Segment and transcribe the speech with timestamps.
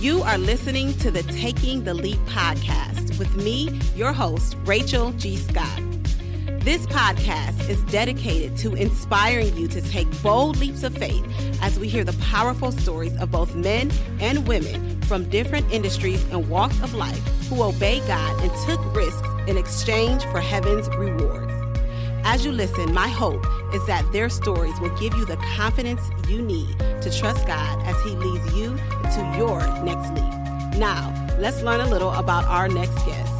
[0.00, 5.36] You are listening to the Taking the Leap podcast with me, your host, Rachel G.
[5.36, 5.82] Scott.
[6.60, 11.24] This podcast is dedicated to inspiring you to take bold leaps of faith
[11.60, 16.48] as we hear the powerful stories of both men and women from different industries and
[16.48, 21.52] walks of life who obeyed God and took risks in exchange for heaven's rewards.
[22.22, 26.42] As you listen, my hope is that their stories will give you the confidence you
[26.42, 30.78] need to trust God as He leads you to your next leap.
[30.78, 33.32] Now, let's learn a little about our next guest.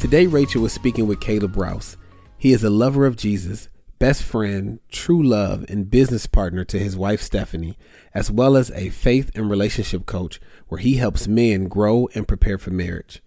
[0.00, 1.96] Today, Rachel was speaking with Caleb Rouse.
[2.36, 6.96] He is a lover of Jesus, best friend, true love, and business partner to his
[6.96, 7.78] wife Stephanie,
[8.12, 12.58] as well as a faith and relationship coach where he helps men grow and prepare
[12.58, 13.22] for marriage.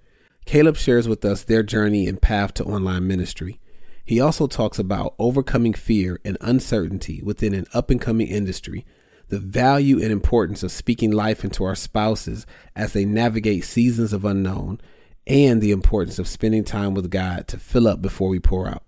[0.46, 3.60] Caleb shares with us their journey and path to online ministry.
[4.06, 8.86] He also talks about overcoming fear and uncertainty within an up and coming industry,
[9.30, 12.46] the value and importance of speaking life into our spouses
[12.76, 14.80] as they navigate seasons of unknown,
[15.26, 18.84] and the importance of spending time with God to fill up before we pour out.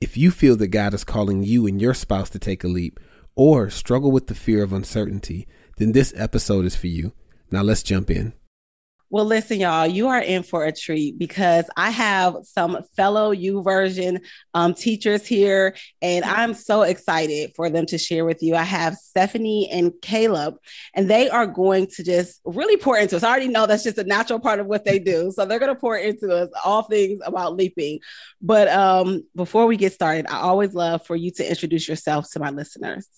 [0.00, 3.00] If you feel that God is calling you and your spouse to take a leap,
[3.34, 7.12] or struggle with the fear of uncertainty, then this episode is for you.
[7.50, 8.32] Now let's jump in.
[9.14, 14.18] Well, listen, y'all, you are in for a treat because I have some fellow YouVersion
[14.54, 18.56] um, teachers here, and I'm so excited for them to share with you.
[18.56, 20.56] I have Stephanie and Caleb,
[20.94, 23.22] and they are going to just really pour into us.
[23.22, 25.30] I already know that's just a natural part of what they do.
[25.30, 28.00] So they're going to pour into us all things about leaping.
[28.42, 32.40] But um, before we get started, I always love for you to introduce yourself to
[32.40, 33.08] my listeners.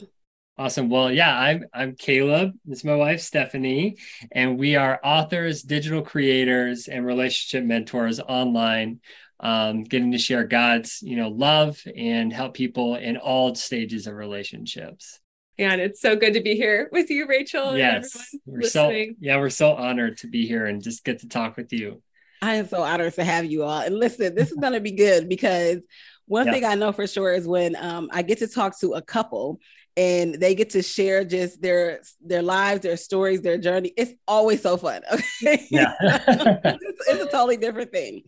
[0.58, 0.88] Awesome.
[0.88, 2.52] Well, yeah, I'm I'm Caleb.
[2.64, 3.98] This is my wife Stephanie,
[4.32, 9.00] and we are authors, digital creators, and relationship mentors online,
[9.38, 14.14] um, getting to share God's you know love and help people in all stages of
[14.14, 15.20] relationships.
[15.58, 17.76] And it's so good to be here with you, Rachel.
[17.76, 19.10] Yes, we're listening.
[19.10, 22.00] so yeah, we're so honored to be here and just get to talk with you.
[22.40, 23.80] I am so honored to have you all.
[23.80, 25.84] And listen, this is going to be good because
[26.24, 26.52] one yeah.
[26.52, 29.60] thing I know for sure is when um, I get to talk to a couple
[29.96, 33.92] and they get to share just their their lives, their stories, their journey.
[33.96, 35.02] It's always so fun.
[35.42, 38.22] Okay, yeah, it's, it's, a totally different thing.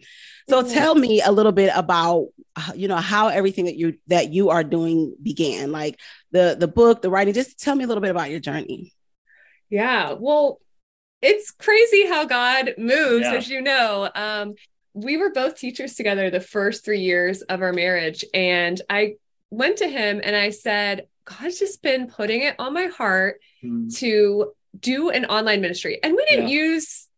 [0.48, 2.28] So tell me a little bit about
[2.74, 5.98] you know how everything that you that you are doing began, like
[6.32, 7.34] the the book, the writing.
[7.34, 8.92] Just tell me a little bit about your journey.
[9.68, 10.60] Yeah, well,
[11.20, 13.34] it's crazy how God moves, yeah.
[13.34, 14.10] as you know.
[14.14, 14.54] Um,
[14.94, 19.16] we were both teachers together the first three years of our marriage, and I
[19.50, 23.94] went to him and I said, God's just been putting it on my heart mm.
[23.98, 25.98] to do an online ministry.
[26.02, 26.62] And we didn't yeah.
[26.62, 27.08] use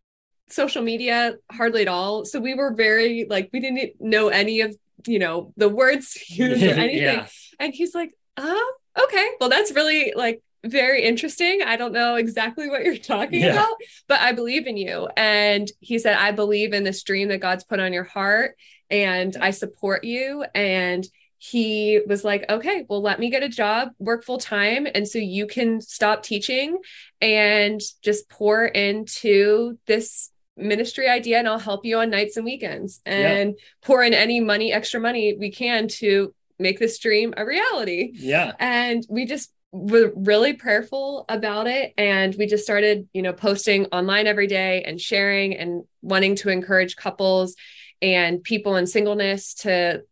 [0.49, 2.25] social media hardly at all.
[2.25, 4.77] So we were very like, we didn't know any of,
[5.07, 7.03] you know, the words to use or anything.
[7.03, 7.27] yeah.
[7.59, 9.29] And he's like, oh, okay.
[9.41, 11.63] Well, that's really like very interesting.
[11.65, 13.53] I don't know exactly what you're talking yeah.
[13.53, 13.75] about,
[14.09, 15.09] but I believe in you.
[15.17, 18.57] And he said, I believe in this dream that God's put on your heart
[18.91, 20.45] and I support you.
[20.55, 21.07] And
[21.43, 24.87] he was like, okay, well, let me get a job, work full time.
[24.95, 26.77] And so you can stop teaching
[27.19, 33.01] and just pour into this ministry idea and I'll help you on nights and weekends
[33.07, 33.65] and yeah.
[33.83, 38.11] pour in any money, extra money we can to make this dream a reality.
[38.13, 38.53] Yeah.
[38.59, 41.95] And we just were really prayerful about it.
[41.97, 46.51] And we just started, you know, posting online every day and sharing and wanting to
[46.51, 47.57] encourage couples
[48.03, 50.03] and people in singleness to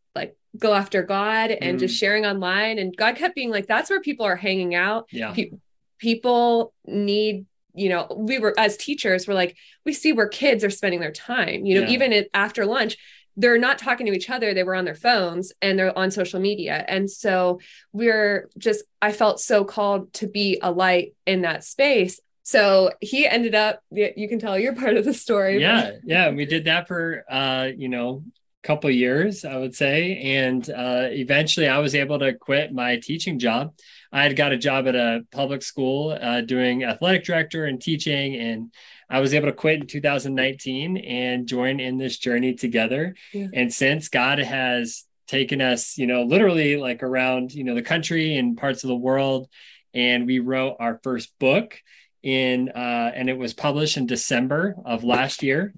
[0.57, 1.81] go after God and mm.
[1.81, 2.79] just sharing online.
[2.79, 5.07] And God kept being like, that's where people are hanging out.
[5.11, 5.33] Yeah.
[5.33, 5.51] Pe-
[5.99, 10.71] people need, you know, we were as teachers, we're like, we see where kids are
[10.71, 11.93] spending their time, you know, yeah.
[11.93, 12.97] even at, after lunch,
[13.37, 14.53] they're not talking to each other.
[14.53, 16.85] They were on their phones and they're on social media.
[16.89, 17.61] And so
[17.93, 22.21] we're just, I felt so called to be a light in that space.
[22.43, 25.61] So he ended up, you can tell you're part of the story.
[25.61, 25.93] Yeah.
[26.03, 26.31] Yeah.
[26.31, 28.25] We did that for, uh, you know,
[28.63, 30.19] couple years, I would say.
[30.19, 33.75] And uh, eventually I was able to quit my teaching job.
[34.13, 38.35] I had got a job at a public school uh, doing athletic director and teaching.
[38.37, 38.73] And
[39.09, 43.15] I was able to quit in 2019 and join in this journey together.
[43.33, 43.49] Yeah.
[43.55, 48.37] And since God has taken us, you know, literally like around, you know, the country
[48.37, 49.49] and parts of the world.
[49.95, 51.81] And we wrote our first book
[52.23, 55.75] in, uh, and it was published in December of last year.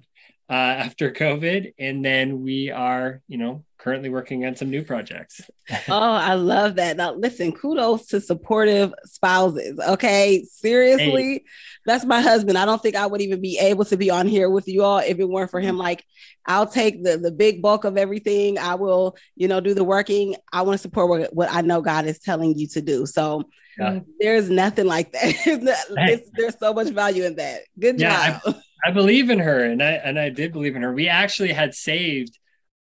[0.51, 5.39] Uh, after COVID, and then we are, you know, currently working on some new projects.
[5.87, 6.97] oh, I love that.
[6.97, 9.79] Now, listen, kudos to supportive spouses.
[9.79, 11.43] Okay, seriously, hey.
[11.85, 12.57] that's my husband.
[12.57, 14.97] I don't think I would even be able to be on here with you all
[14.99, 15.77] if it weren't for him.
[15.77, 16.03] Like,
[16.45, 18.57] I'll take the the big bulk of everything.
[18.57, 20.35] I will, you know, do the working.
[20.51, 23.05] I want to support what, what I know God is telling you to do.
[23.05, 23.45] So.
[23.79, 24.01] Yeah.
[24.19, 26.21] There's nothing like that.
[26.35, 27.61] there's so much value in that.
[27.79, 28.41] Good yeah, job.
[28.45, 30.93] I, I believe in her, and I and I did believe in her.
[30.93, 32.37] We actually had saved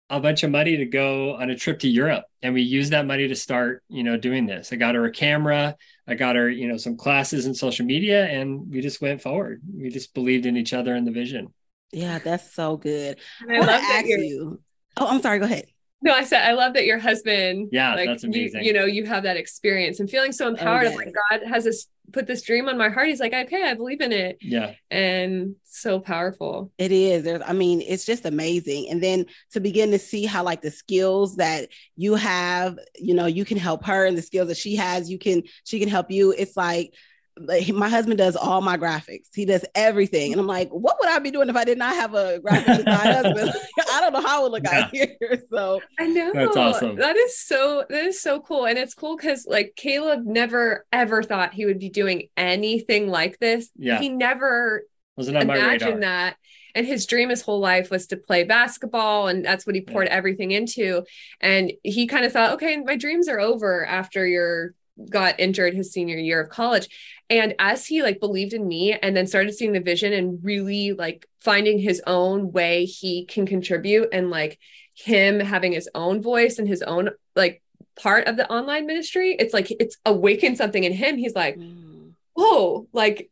[0.10, 3.08] a bunch of money to go on a trip to Europe and we used that
[3.08, 4.72] money to start, you know, doing this.
[4.72, 5.76] I got her a camera,
[6.08, 9.62] I got her, you know, some classes in social media and we just went forward.
[9.74, 11.54] We just believed in each other and the vision.
[11.92, 13.18] Yeah, that's so good.
[13.42, 14.62] And I, I love that you.
[14.98, 15.66] Oh, I'm sorry, go ahead.
[16.02, 17.70] No, I said I love that your husband.
[17.72, 18.62] Yeah, like, that's amazing.
[18.62, 20.88] You, you, know, you have that experience and feeling so oh, empowered.
[20.88, 20.96] Oh, yes.
[20.96, 23.08] Like God has this put this dream on my heart.
[23.08, 24.38] He's like, okay, I believe in it.
[24.42, 26.72] Yeah, and so powerful.
[26.78, 27.24] It is.
[27.24, 28.90] There's, I mean, it's just amazing.
[28.90, 33.26] And then to begin to see how like the skills that you have, you know,
[33.26, 36.12] you can help her, and the skills that she has, you can she can help
[36.12, 36.32] you.
[36.38, 36.94] It's like
[37.38, 39.28] like my husband does all my graphics.
[39.34, 40.32] He does everything.
[40.32, 42.86] And I'm like, what would I be doing if I did not have a graphic
[42.86, 43.52] design husband?
[43.92, 44.80] I don't know how it would look yeah.
[44.80, 45.18] out here.
[45.52, 46.96] So I know that's awesome.
[46.98, 48.66] That is so that is so cool.
[48.66, 53.40] And it's cool because like Caleb never ever thought he would be doing anything like
[53.40, 53.70] this.
[53.76, 54.00] Yeah.
[54.00, 54.84] He never
[55.16, 56.38] wasn't on imagined that.
[56.74, 60.08] And his dream his whole life was to play basketball, and that's what he poured
[60.08, 60.16] yeah.
[60.16, 61.04] everything into.
[61.40, 64.74] And he kind of thought, okay, my dreams are over after you're
[65.10, 66.88] got injured his senior year of college
[67.30, 70.94] and as he like believed in me and then started seeing the vision and really
[70.94, 74.58] like finding his own way he can contribute and like
[74.94, 77.62] him having his own voice and his own like
[78.00, 82.12] part of the online ministry it's like it's awakened something in him he's like mm.
[82.38, 83.30] oh like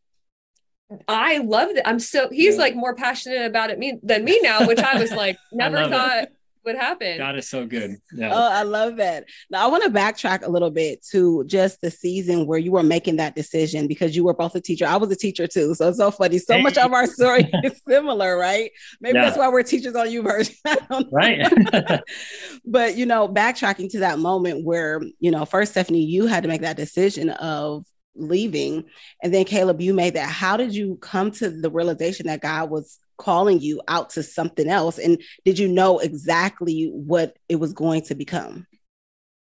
[1.08, 1.88] I love that.
[1.88, 2.62] I'm so he's yeah.
[2.62, 6.24] like more passionate about it me than me now, which I was like never thought
[6.24, 7.20] it what happened.
[7.20, 7.98] God is so good.
[8.14, 8.32] Yeah.
[8.34, 9.26] Oh, I love that.
[9.50, 12.84] Now I want to backtrack a little bit to just the season where you were
[12.84, 14.86] making that decision because you were both a teacher.
[14.86, 15.76] I was a teacher too.
[15.76, 16.40] So it's so funny.
[16.40, 16.62] So hey.
[16.62, 18.72] much of our story is similar, right?
[19.02, 19.26] Maybe yeah.
[19.26, 21.10] that's why we're teachers on YouVersion.
[21.12, 22.02] right.
[22.66, 26.50] but you know, backtracking to that moment where, you know, first Stephanie, you had to
[26.50, 28.84] make that decision of leaving
[29.24, 32.70] and then caleb you made that how did you come to the realization that god
[32.70, 37.74] was calling you out to something else and did you know exactly what it was
[37.74, 38.66] going to become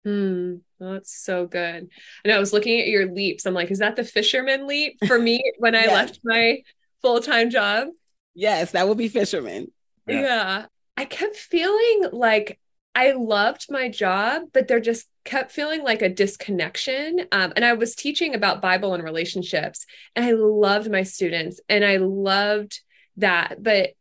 [0.04, 1.89] Hmm, that's so good.
[2.24, 3.45] And I was looking at your leaps.
[3.45, 5.92] I'm like, is that the fisherman leap for me when I yes.
[5.94, 6.62] left my
[7.01, 7.88] full time job?
[8.33, 9.71] Yes, that would be fisherman.
[10.07, 10.21] Yeah.
[10.21, 10.65] yeah.
[10.98, 12.60] I kept feeling like
[12.95, 17.21] I loved my job, but there just kept feeling like a disconnection.
[17.31, 21.86] Um, and I was teaching about Bible and relationships, and I loved my students and
[21.86, 22.81] I loved
[23.18, 23.62] that.
[23.62, 23.92] But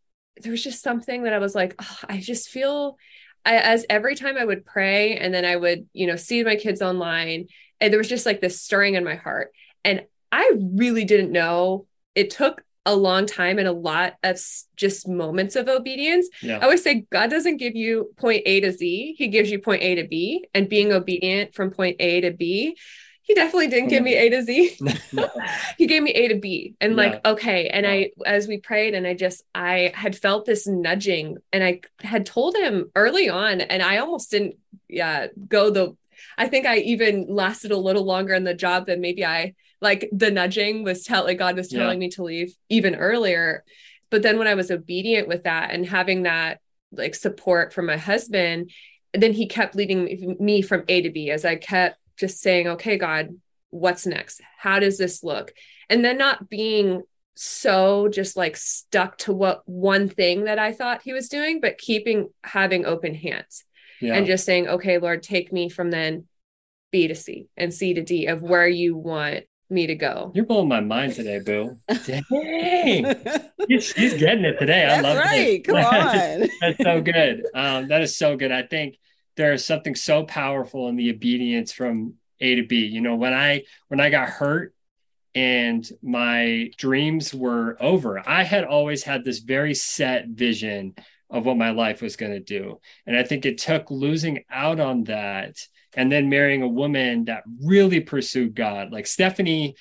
[0.40, 2.96] there was just something that I was like, oh, I just feel
[3.44, 6.56] I, as every time I would pray and then I would, you know, see my
[6.56, 7.46] kids online,
[7.80, 9.52] and there was just like this stirring in my heart.
[9.84, 11.86] And I really didn't know.
[12.14, 14.40] It took a long time and a lot of
[14.76, 16.28] just moments of obedience.
[16.40, 16.58] Yeah.
[16.58, 19.82] I always say God doesn't give you point A to Z, He gives you point
[19.82, 22.76] A to B, and being obedient from point A to B
[23.32, 24.78] he definitely didn't give me A to Z.
[25.78, 26.74] he gave me A to B.
[26.82, 26.96] And yeah.
[26.96, 27.68] like, okay.
[27.68, 27.92] And wow.
[27.92, 32.26] I, as we prayed, and I just, I had felt this nudging and I had
[32.26, 34.56] told him early on, and I almost didn't,
[34.86, 35.96] yeah, go the,
[36.36, 40.10] I think I even lasted a little longer in the job than maybe I, like
[40.12, 42.06] the nudging was telling, like God was telling yeah.
[42.06, 43.64] me to leave even earlier.
[44.10, 46.60] But then when I was obedient with that and having that
[46.92, 48.70] like support from my husband,
[49.14, 52.96] then he kept leading me from A to B as I kept just saying, okay,
[52.96, 53.30] God,
[53.70, 54.40] what's next?
[54.58, 55.52] How does this look?
[55.88, 57.02] And then not being
[57.34, 61.78] so just like stuck to what one thing that I thought he was doing, but
[61.78, 63.64] keeping having open hands
[64.00, 64.14] yeah.
[64.14, 66.26] and just saying, okay, Lord, take me from then
[66.90, 70.30] B to C and C to D of where you want me to go.
[70.34, 71.76] You're blowing my mind today, Boo.
[71.88, 73.16] Dang.
[73.68, 74.84] she's, she's, getting it today.
[74.86, 75.48] That's I love right.
[75.48, 75.64] it.
[75.64, 76.48] Come on.
[76.60, 77.46] That's so good.
[77.54, 78.52] Um, that is so good.
[78.52, 78.98] I think
[79.36, 82.86] there is something so powerful in the obedience from A to B.
[82.86, 84.74] You know, when I when I got hurt
[85.34, 90.94] and my dreams were over, I had always had this very set vision
[91.30, 92.78] of what my life was going to do.
[93.06, 95.56] And I think it took losing out on that
[95.94, 98.92] and then marrying a woman that really pursued God.
[98.92, 99.76] Like Stephanie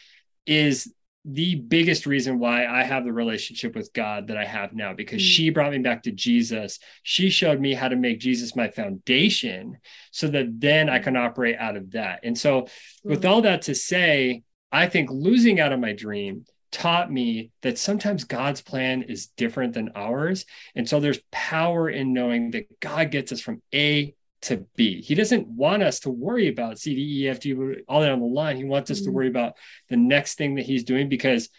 [0.45, 0.91] is
[1.23, 5.21] the biggest reason why I have the relationship with God that I have now because
[5.21, 5.25] mm.
[5.25, 6.79] she brought me back to Jesus.
[7.03, 9.77] She showed me how to make Jesus my foundation
[10.11, 12.21] so that then I can operate out of that.
[12.23, 12.69] And so, mm.
[13.03, 17.77] with all that to say, I think losing out on my dream taught me that
[17.77, 20.45] sometimes God's plan is different than ours.
[20.73, 25.01] And so there's power in knowing that God gets us from A to be.
[25.01, 27.53] He doesn't want us to worry about C, D, E, F, G,
[27.87, 28.57] all that on the line.
[28.57, 29.05] He wants us mm-hmm.
[29.05, 29.57] to worry about
[29.89, 31.49] the next thing that he's doing because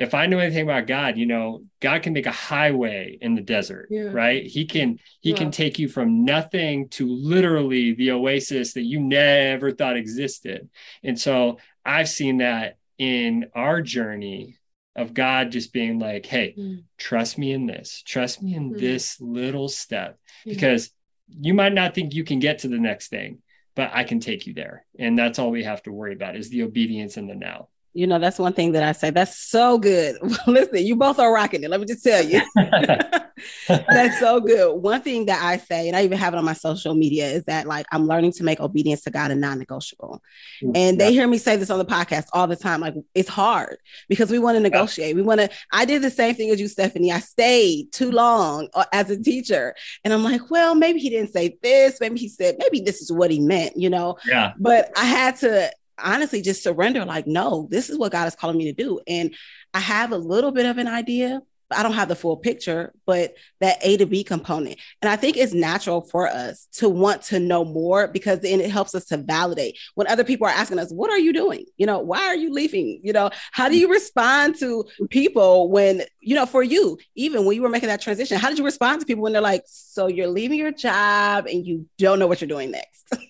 [0.00, 3.42] if I know anything about God, you know, God can make a highway in the
[3.42, 4.04] desert, yeah.
[4.04, 4.46] right?
[4.46, 9.72] He can he can take you from nothing to literally the oasis that you never
[9.72, 10.70] thought existed.
[11.02, 14.56] And so I've seen that in our journey
[14.96, 16.84] of God just being like, hey, mm.
[16.96, 18.80] trust me in this, trust me in mm.
[18.80, 20.90] this little step, because
[21.38, 23.38] you might not think you can get to the next thing,
[23.74, 24.84] but I can take you there.
[24.98, 27.68] And that's all we have to worry about is the obedience in the now.
[27.92, 29.10] You know, that's one thing that I say.
[29.10, 30.16] That's so good.
[30.46, 31.70] Listen, you both are rocking it.
[31.70, 32.40] Let me just tell you.
[33.68, 34.74] that's so good.
[34.80, 37.44] One thing that I say, and I even have it on my social media, is
[37.44, 40.22] that like I'm learning to make obedience to God a non-negotiable.
[40.62, 42.80] Mm, and they hear me say this on the podcast all the time.
[42.80, 43.78] Like it's hard
[44.08, 45.16] because we want to negotiate.
[45.16, 45.50] We want to.
[45.72, 47.12] I did the same thing as you, Stephanie.
[47.12, 51.32] I stayed too long uh, as a teacher, and I'm like, well, maybe he didn't
[51.32, 52.00] say this.
[52.00, 53.76] Maybe he said, maybe this is what he meant.
[53.76, 54.16] You know.
[54.26, 54.52] Yeah.
[54.58, 58.56] But I had to honestly just surrender like no this is what god is calling
[58.56, 59.00] me to do.
[59.06, 59.34] And
[59.74, 62.92] i have a little bit of an idea but i don't have the full picture
[63.06, 64.78] but that a to b component.
[65.02, 68.70] And i think it's natural for us to want to know more because then it
[68.70, 69.78] helps us to validate.
[69.94, 71.64] When other people are asking us what are you doing?
[71.76, 73.00] You know why are you leaving?
[73.02, 77.56] You know how do you respond to people when you know for you even when
[77.56, 80.06] you were making that transition how did you respond to people when they're like so
[80.06, 83.06] you're leaving your job and you don't know what you're doing next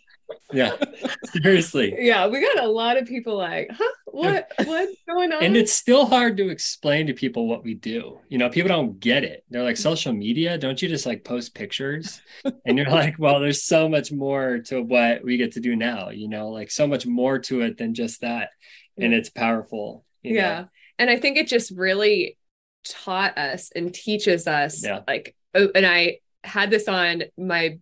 [0.53, 0.77] yeah.
[1.25, 1.95] Seriously.
[1.99, 3.93] Yeah we got a lot of people like huh?
[4.07, 5.43] What what's going on?
[5.43, 8.19] And it's still hard to explain to people what we do.
[8.29, 9.45] You know people don't get it.
[9.51, 10.59] They're like social media?
[10.59, 12.21] Don't you just like post pictures?
[12.65, 16.11] And you're like well there's so much more to what we get to do now
[16.11, 18.51] you know like so much more to it than just that.
[18.99, 20.69] And it's powerful yeah know?
[20.99, 22.37] and i think it just really
[22.85, 25.01] taught us and teaches us yeah.
[25.07, 27.79] like oh, and i had this on my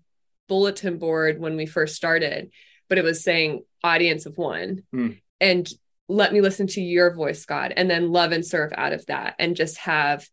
[0.48, 2.50] bulletin board when we first started,
[2.88, 4.82] but it was saying audience of one.
[4.94, 5.20] Mm.
[5.40, 5.68] And
[6.08, 9.34] let me listen to your voice, God, and then love and serve out of that
[9.38, 10.26] and just have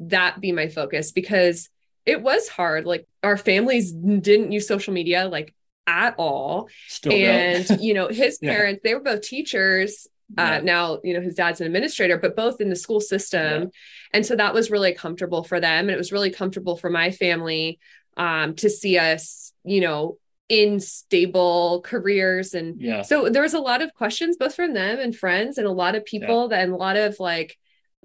[0.00, 1.68] that be my focus because
[2.06, 2.86] it was hard.
[2.86, 5.54] Like our families didn't use social media like
[5.86, 6.68] at all.
[6.86, 8.90] Still and, you know, his parents, yeah.
[8.90, 10.06] they were both teachers.
[10.36, 10.56] Uh, yeah.
[10.56, 13.62] Uh, now, you know, his dad's an administrator, but both in the school system.
[13.62, 13.68] Yeah.
[14.12, 15.84] And so that was really comfortable for them.
[15.86, 17.78] And it was really comfortable for my family
[18.16, 22.54] um, to see us, you know, in stable careers.
[22.54, 23.02] And yeah.
[23.02, 25.94] so there was a lot of questions, both from them and friends, and a lot
[25.94, 26.56] of people yeah.
[26.56, 27.56] that, and a lot of like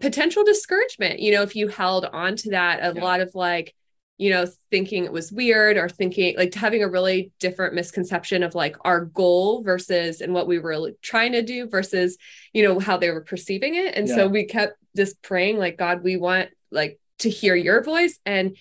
[0.01, 3.01] potential discouragement, you know, if you held on to that, a yeah.
[3.01, 3.74] lot of like,
[4.17, 8.55] you know, thinking it was weird or thinking like having a really different misconception of
[8.55, 12.17] like our goal versus and what we were trying to do versus,
[12.53, 13.96] you know, how they were perceiving it.
[13.96, 14.15] And yeah.
[14.15, 18.20] so we kept just praying, like, God, we want like to hear your voice.
[18.25, 18.58] And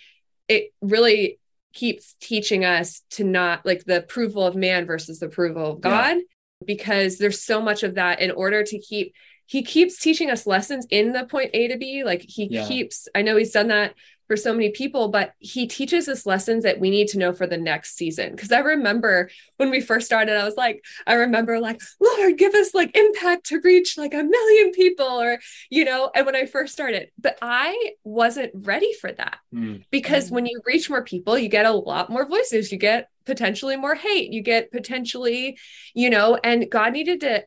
[0.48, 1.38] it really
[1.72, 6.16] keeps teaching us to not like the approval of man versus the approval of God,
[6.16, 6.22] yeah.
[6.66, 9.14] because there's so much of that in order to keep
[9.46, 12.04] he keeps teaching us lessons in the point A to B.
[12.04, 12.66] Like he yeah.
[12.66, 13.94] keeps, I know he's done that
[14.26, 17.46] for so many people, but he teaches us lessons that we need to know for
[17.46, 18.36] the next season.
[18.36, 22.54] Cause I remember when we first started, I was like, I remember like, Lord, give
[22.54, 25.38] us like impact to reach like a million people or,
[25.70, 29.84] you know, and when I first started, but I wasn't ready for that mm.
[29.90, 30.32] because mm.
[30.32, 33.94] when you reach more people, you get a lot more voices, you get potentially more
[33.94, 35.58] hate, you get potentially,
[35.94, 37.44] you know, and God needed to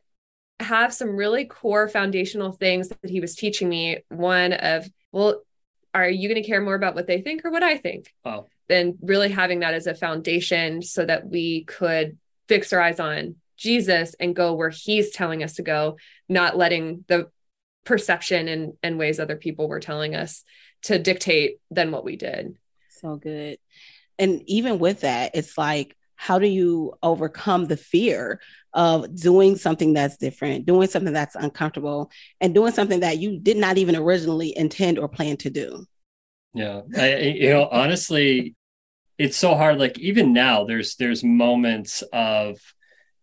[0.60, 3.98] have some really core foundational things that he was teaching me.
[4.08, 5.42] One of, well,
[6.04, 8.12] are you going to care more about what they think or what I think?
[8.24, 8.48] Wow.
[8.68, 13.36] Then really having that as a foundation so that we could fix our eyes on
[13.56, 15.96] Jesus and go where he's telling us to go,
[16.28, 17.30] not letting the
[17.84, 20.44] perception and, and ways other people were telling us
[20.82, 22.56] to dictate than what we did.
[22.90, 23.58] So good.
[24.18, 28.40] And even with that, it's like, how do you overcome the fear
[28.72, 33.56] of doing something that's different, doing something that's uncomfortable, and doing something that you did
[33.56, 35.86] not even originally intend or plan to do.
[36.52, 38.54] Yeah, I, you know, honestly,
[39.18, 39.78] it's so hard.
[39.78, 42.58] Like even now, there's there's moments of,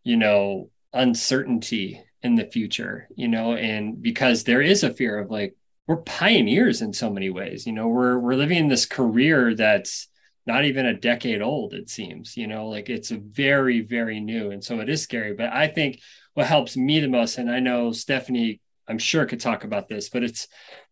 [0.04, 3.08] you know, uncertainty in the future.
[3.16, 5.56] You know, and because there is a fear of like
[5.88, 7.66] we're pioneers in so many ways.
[7.66, 10.08] You know, we're we're living in this career that's
[10.46, 14.52] not even a decade old it seems you know like it's a very very new
[14.52, 16.00] and so it is scary but i think
[16.34, 20.10] what helps me the most and i know stephanie i'm sure could talk about this
[20.10, 20.48] but it's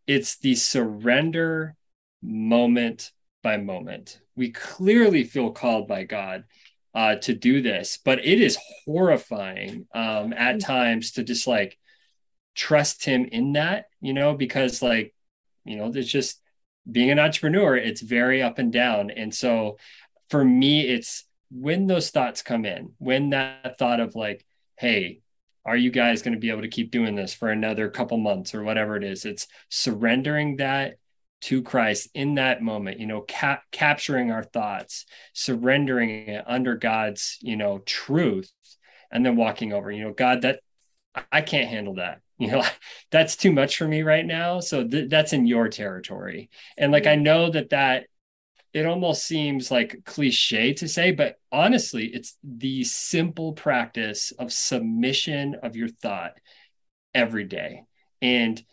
[0.08, 1.76] it's the surrender
[2.22, 3.12] moment
[3.44, 6.44] by moment we clearly feel called by god
[6.94, 10.66] uh, to do this but it is horrifying um, at mm.
[10.66, 11.78] times to just like
[12.56, 15.14] trust him in that, you know, because like,
[15.66, 16.41] you know, there's just
[16.90, 19.12] being an entrepreneur, it's very up and down.
[19.12, 19.78] And so
[20.30, 24.46] for me, it's when those thoughts come in, when that thought of like,
[24.78, 25.20] hey,
[25.66, 28.56] are you guys going to be able to keep doing this for another couple months
[28.56, 29.26] or whatever it is?
[29.26, 30.96] It's surrendering that
[31.42, 37.38] to Christ in that moment, you know, cap- capturing our thoughts, surrendering it under God's,
[37.42, 38.52] you know, truth,
[39.12, 40.62] and then walking over, you know, God, that
[41.32, 42.22] I can't handle that.
[42.46, 42.64] You know,
[43.12, 44.62] that's too much for me right now.
[44.62, 46.50] So th- that's in your territory.
[46.76, 48.08] And like, I know that that
[48.74, 55.56] it almost seems like cliche to say, but honestly, it's the simple practice of submission
[55.62, 56.34] of your thought
[57.14, 57.84] every day.
[58.22, 58.64] And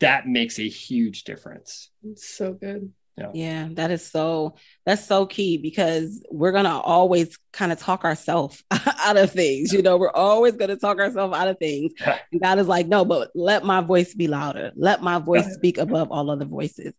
[0.00, 1.90] that makes a huge difference.
[2.04, 2.92] It's so good.
[3.18, 3.30] Yeah.
[3.34, 4.56] yeah, that is so
[4.86, 9.72] that's so key because we're gonna always kind of talk ourselves out of things.
[9.72, 11.92] You know, we're always gonna talk ourselves out of things.
[12.32, 14.72] and God is like, no, but let my voice be louder.
[14.76, 16.94] Let my voice speak above all other voices.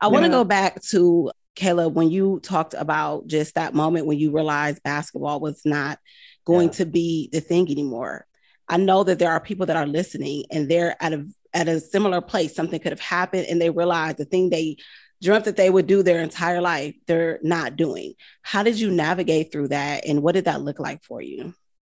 [0.00, 0.12] I yeah.
[0.12, 4.32] want to go back to Caleb when you talked about just that moment when you
[4.32, 5.98] realized basketball was not
[6.44, 6.74] going yeah.
[6.74, 8.26] to be the thing anymore.
[8.68, 11.80] I know that there are people that are listening and they're at a at a
[11.80, 12.54] similar place.
[12.54, 14.76] Something could have happened and they realize the thing they
[15.22, 18.14] dreamt that they would do their entire life, they're not doing.
[18.42, 20.06] How did you navigate through that?
[20.06, 21.54] And what did that look like for you?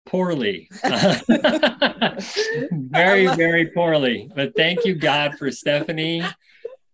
[0.06, 0.68] Poorly.
[2.72, 4.30] very, very poorly.
[4.34, 6.24] But thank you, God, for Stephanie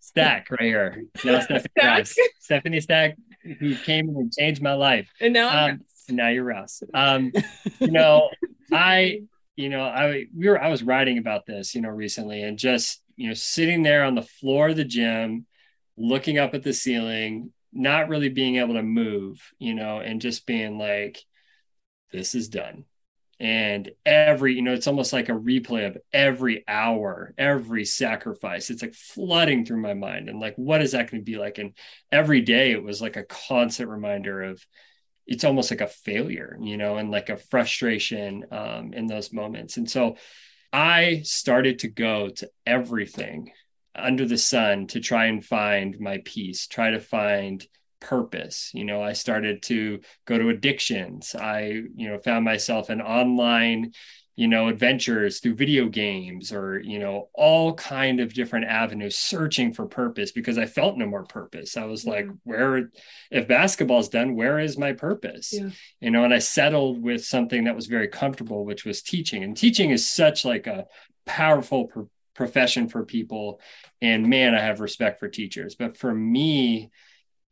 [0.00, 1.04] Stack right here.
[1.24, 2.06] Now Stephanie Stack.
[2.40, 3.16] Stephanie Stack,
[3.60, 5.08] who came and changed my life.
[5.20, 6.82] And now um, now you're Ross.
[6.94, 7.32] Um,
[7.80, 8.30] you know,
[8.72, 9.22] I,
[9.56, 13.02] you know, I we were I was writing about this, you know, recently and just,
[13.16, 15.46] you know, sitting there on the floor of the gym
[15.96, 20.46] looking up at the ceiling, not really being able to move, you know, and just
[20.46, 21.24] being like,
[22.12, 22.84] this is done.
[23.38, 28.70] And every, you know, it's almost like a replay of every hour, every sacrifice.
[28.70, 30.30] It's like flooding through my mind.
[30.30, 31.58] And like, what is that going to be like?
[31.58, 31.74] And
[32.10, 34.64] every day it was like a constant reminder of,
[35.26, 39.76] it's almost like a failure, you know, and like a frustration um, in those moments.
[39.76, 40.16] And so
[40.72, 43.50] I started to go to everything
[43.98, 47.66] under the sun to try and find my peace, try to find
[48.00, 48.70] purpose.
[48.74, 51.34] You know, I started to go to addictions.
[51.34, 53.92] I, you know, found myself in online,
[54.36, 59.72] you know, adventures through video games or, you know, all kind of different avenues searching
[59.72, 61.76] for purpose because I felt no more purpose.
[61.76, 62.12] I was yeah.
[62.12, 62.36] like, mm-hmm.
[62.44, 62.90] where
[63.30, 65.52] if basketball's done, where is my purpose?
[65.52, 65.70] Yeah.
[66.00, 69.42] You know, and I settled with something that was very comfortable, which was teaching.
[69.42, 70.86] And teaching is such like a
[71.24, 71.86] powerful
[72.36, 73.60] profession for people.
[74.00, 75.74] And man i have respect for teachers.
[75.74, 76.90] But for me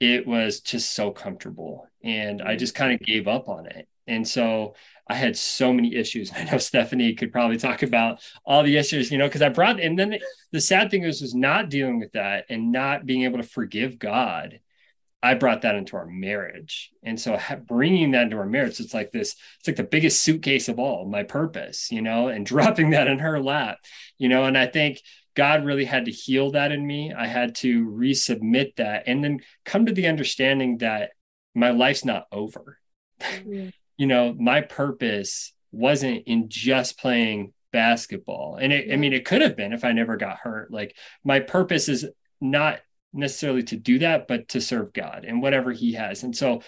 [0.00, 1.88] it was just so comfortable.
[2.02, 3.88] And i just kind of gave up on it.
[4.06, 4.74] And so
[5.08, 6.30] i had so many issues.
[6.36, 9.80] I know stephanie could probably talk about all the issues you know because i brought
[9.80, 10.18] and then
[10.52, 13.98] the sad thing is was not dealing with that and not being able to forgive
[13.98, 14.60] god
[15.24, 16.90] I brought that into our marriage.
[17.02, 20.68] And so bringing that into our marriage, it's like this, it's like the biggest suitcase
[20.68, 23.78] of all, my purpose, you know, and dropping that in her lap,
[24.18, 25.00] you know, and I think
[25.34, 27.14] God really had to heal that in me.
[27.14, 31.12] I had to resubmit that and then come to the understanding that
[31.54, 32.78] my life's not over.
[33.20, 33.70] Mm-hmm.
[33.96, 38.58] you know, my purpose wasn't in just playing basketball.
[38.60, 40.70] And it, I mean, it could have been if I never got hurt.
[40.70, 42.04] Like my purpose is
[42.42, 42.80] not
[43.14, 46.22] necessarily to do that, but to serve God and whatever He has.
[46.22, 46.62] And so,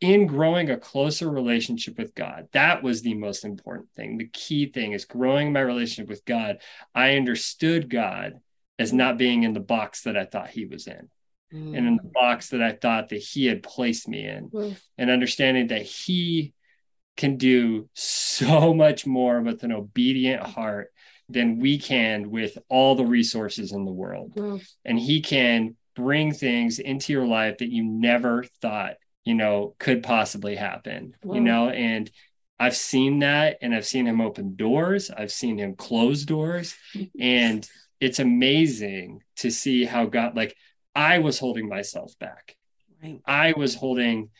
[0.00, 4.18] in growing a closer relationship with God, that was the most important thing.
[4.18, 6.58] The key thing is growing my relationship with God.
[6.92, 8.40] I understood God
[8.80, 11.08] as not being in the box that I thought He was in.
[11.52, 11.76] Mm.
[11.76, 14.76] And in the box that I thought that he had placed me in, mm.
[14.96, 16.54] and understanding that he
[17.16, 20.92] can do so much more with an obedient heart
[21.28, 24.34] than we can with all the resources in the world.
[24.34, 24.66] Mm.
[24.84, 30.02] And he can bring things into your life that you never thought you know could
[30.02, 32.10] possibly happen you know and
[32.58, 36.74] i've seen that and i've seen him open doors i've seen him close doors
[37.20, 37.68] and
[38.00, 40.56] it's amazing to see how god like
[40.94, 42.56] i was holding myself back
[43.02, 43.20] right.
[43.26, 44.30] i was holding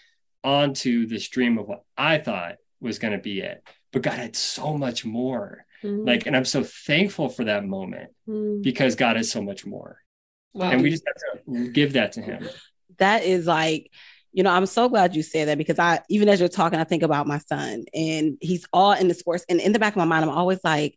[0.44, 3.62] onto this dream of what i thought was going to be it
[3.92, 6.04] but god had so much more mm-hmm.
[6.04, 8.60] like and i'm so thankful for that moment mm-hmm.
[8.62, 10.01] because god has so much more
[10.54, 10.70] Wow.
[10.70, 12.48] And we just have to give that to him.
[12.98, 13.90] That is like,
[14.32, 16.84] you know, I'm so glad you said that because I, even as you're talking, I
[16.84, 19.44] think about my son and he's all in the sports.
[19.48, 20.96] And in the back of my mind, I'm always like,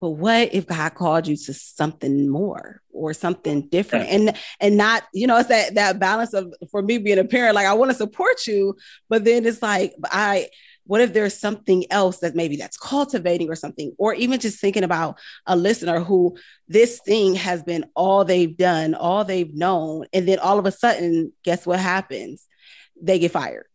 [0.00, 4.06] but what if God called you to something more or something different?
[4.06, 4.14] Yeah.
[4.14, 7.54] And and not, you know, it's that that balance of for me being a parent,
[7.54, 8.76] like I want to support you,
[9.08, 10.48] but then it's like I
[10.86, 14.84] what if there's something else that maybe that's cultivating or something or even just thinking
[14.84, 16.36] about a listener who
[16.68, 20.72] this thing has been all they've done all they've known and then all of a
[20.72, 22.46] sudden guess what happens?
[23.00, 23.66] They get fired.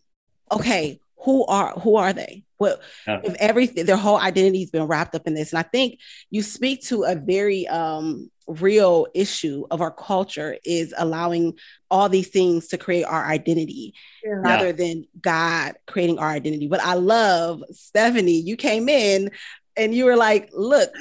[0.51, 2.43] Okay who are who are they?
[2.57, 3.21] What yeah.
[3.23, 5.51] if everything their whole identity has been wrapped up in this?
[5.51, 10.93] And i think you speak to a very um real issue of our culture is
[10.97, 11.57] allowing
[11.91, 14.31] all these things to create our identity yeah.
[14.31, 16.67] rather than God creating our identity.
[16.67, 19.31] But I love Stephanie, you came in
[19.77, 20.91] and you were like, look,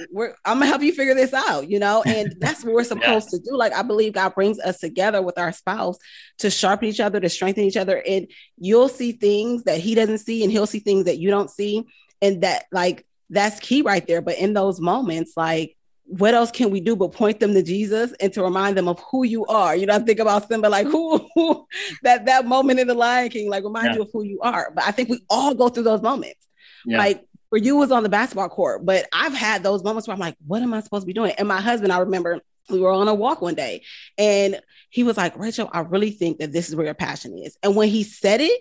[0.45, 3.39] I'm gonna help you figure this out, you know, and that's what we're supposed yeah.
[3.39, 3.57] to do.
[3.57, 5.99] Like, I believe God brings us together with our spouse
[6.39, 10.19] to sharpen each other, to strengthen each other, and you'll see things that he doesn't
[10.19, 11.87] see, and he'll see things that you don't see,
[12.23, 14.23] and that like that's key right there.
[14.23, 15.77] But in those moments, like
[16.09, 18.99] what else can we do but point them to Jesus and to remind them of
[19.11, 19.77] who you are?
[19.77, 21.67] You know, I think about Simba like who, who
[22.03, 23.95] that that moment in the Lion King, like remind yeah.
[23.97, 24.73] you of who you are.
[24.75, 26.47] But I think we all go through those moments.
[26.87, 26.99] Yeah.
[26.99, 30.21] Like for you was on the basketball court, but I've had those moments where I'm
[30.21, 31.33] like, what am I supposed to be doing?
[31.37, 32.41] And my husband, I remember
[32.71, 33.83] we were on a walk one day
[34.17, 37.57] and he was like, Rachel, I really think that this is where your passion is.
[37.63, 38.61] And when he said it,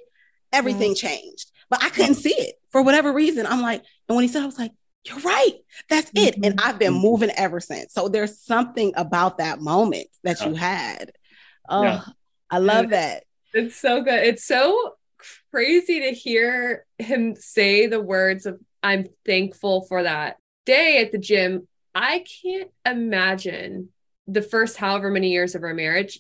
[0.52, 1.08] everything mm-hmm.
[1.08, 1.52] changed.
[1.70, 3.46] But I couldn't see it for whatever reason.
[3.46, 4.72] I'm like, and when he said, I was like,
[5.08, 5.54] you're right.
[5.90, 6.36] That's it.
[6.36, 6.44] Mm-hmm.
[6.44, 7.02] And I've been mm-hmm.
[7.02, 7.94] moving ever since.
[7.94, 11.12] So there's something about that moment that you had.
[11.70, 12.02] Oh, yeah.
[12.50, 13.24] I love that.
[13.54, 14.24] It's so good.
[14.24, 14.96] It's so
[15.52, 21.18] crazy to hear him say the words of, I'm thankful for that day at the
[21.18, 21.68] gym.
[21.96, 23.90] I can't imagine
[24.28, 26.20] the first however many years of our marriage,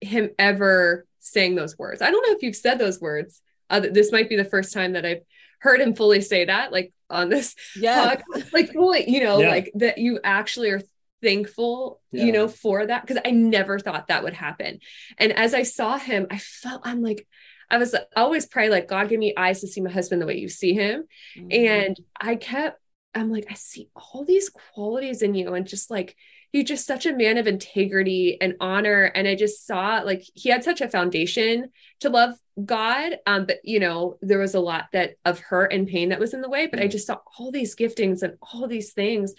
[0.00, 2.02] him ever saying those words.
[2.02, 3.42] I don't know if you've said those words.
[3.68, 5.22] Uh, this might be the first time that I've
[5.58, 8.20] heard him fully say that, like on this yeah
[8.52, 9.50] like fully you know yeah.
[9.50, 10.80] like that you actually are
[11.22, 12.24] thankful yeah.
[12.24, 14.78] you know for that because i never thought that would happen
[15.18, 17.26] and as i saw him i felt i'm like
[17.70, 20.36] i was always pray like god give me eyes to see my husband the way
[20.36, 21.04] you see him
[21.36, 21.48] mm-hmm.
[21.50, 22.78] and i kept
[23.14, 26.16] i'm like i see all these qualities in you and just like
[26.56, 30.48] he's just such a man of integrity and honor and i just saw like he
[30.48, 31.68] had such a foundation
[32.00, 32.32] to love
[32.64, 36.18] god um but you know there was a lot that of hurt and pain that
[36.18, 36.90] was in the way but i mm.
[36.90, 39.34] just saw all these giftings and all these things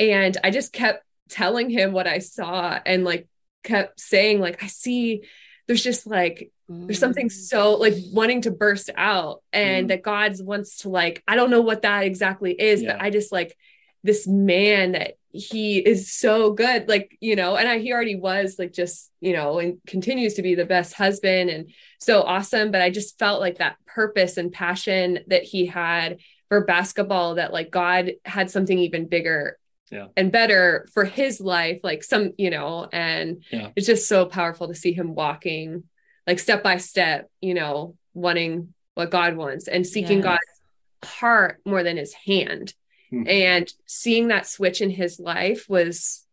[0.00, 3.28] and i just kept telling him what i saw and like
[3.62, 5.22] kept saying like i see
[5.68, 7.32] there's just like there's something mm.
[7.32, 9.88] so like wanting to burst out and mm.
[9.90, 12.92] that god's wants to like i don't know what that exactly is yeah.
[12.92, 13.56] but i just like
[14.02, 18.56] this man that he is so good like you know and I, he already was
[18.58, 21.70] like just you know and continues to be the best husband and
[22.00, 26.18] so awesome but i just felt like that purpose and passion that he had
[26.48, 29.58] for basketball that like god had something even bigger
[29.90, 30.06] yeah.
[30.16, 33.70] and better for his life like some you know and yeah.
[33.76, 35.84] it's just so powerful to see him walking
[36.26, 40.24] like step by step you know wanting what god wants and seeking yes.
[40.24, 42.74] god's heart more than his hand
[43.10, 43.26] Hmm.
[43.26, 46.24] And seeing that switch in his life was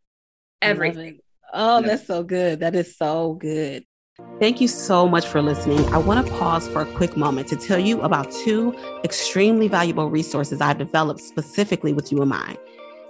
[0.62, 1.20] everything.
[1.54, 2.62] Oh, that's so good.
[2.62, 3.86] That is so good.
[4.40, 5.80] Thank you so much for listening.
[5.94, 10.10] I want to pause for a quick moment to tell you about two extremely valuable
[10.10, 12.58] resources I've developed specifically with you in mind.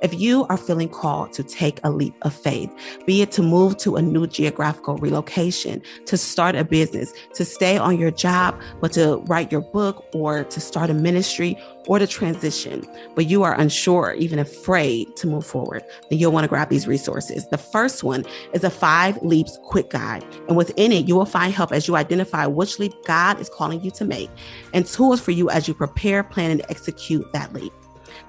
[0.03, 2.69] If you are feeling called to take a leap of faith,
[3.05, 7.77] be it to move to a new geographical relocation, to start a business, to stay
[7.77, 12.07] on your job, but to write your book or to start a ministry or to
[12.07, 12.85] transition,
[13.15, 16.67] but you are unsure, or even afraid to move forward, then you'll want to grab
[16.67, 17.47] these resources.
[17.47, 20.25] The first one is a five leaps quick guide.
[20.49, 23.81] And within it, you will find help as you identify which leap God is calling
[23.81, 24.29] you to make
[24.73, 27.73] and tools for you as you prepare, plan, and execute that leap.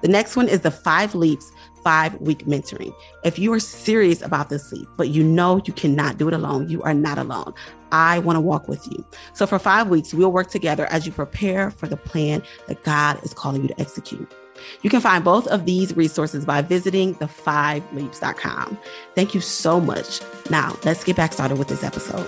[0.01, 1.51] The next one is the five leaps
[1.85, 2.93] five week mentoring.
[3.23, 6.67] If you are serious about this leap, but you know you cannot do it alone,
[6.67, 7.53] you are not alone.
[7.91, 9.05] I want to walk with you.
[9.33, 13.23] So for five weeks, we'll work together as you prepare for the plan that God
[13.23, 14.33] is calling you to execute.
[14.81, 18.79] You can find both of these resources by visiting the5leaps.com.
[19.13, 20.21] Thank you so much.
[20.49, 22.27] Now, let's get back started with this episode.